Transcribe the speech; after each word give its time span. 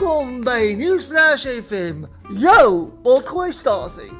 Welkom 0.00 0.40
bij 0.40 0.74
Nieuwsflash 0.74 1.46
FM. 1.66 1.94
Yo, 2.34 2.92
Otgooi 3.02 3.52
Stasi. 3.52 4.10